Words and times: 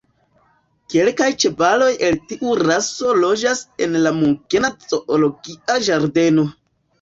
Kelkaj 0.93 1.27
ĉevaloj 1.43 1.89
el 2.07 2.17
tiu 2.31 2.55
raso 2.69 3.11
loĝas 3.25 3.61
en 3.87 3.99
la 4.07 4.15
munkena 4.23 4.73
zoologia 4.89 5.79
ĝardeno. 5.91 6.49